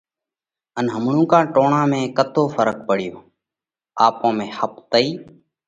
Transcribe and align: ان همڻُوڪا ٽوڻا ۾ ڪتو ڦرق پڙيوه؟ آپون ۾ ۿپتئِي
ان 0.77 0.85
همڻُوڪا 0.95 1.39
ٽوڻا 1.53 1.81
۾ 1.91 2.01
ڪتو 2.17 2.43
ڦرق 2.55 2.77
پڙيوه؟ 2.87 3.21
آپون 4.05 4.33
۾ 4.43 4.47
ۿپتئِي 4.57 5.07